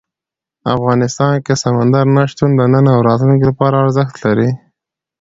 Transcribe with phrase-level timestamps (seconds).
[0.75, 4.49] افغانستان کې سمندر نه شتون د نن او راتلونکي لپاره ارزښت لري.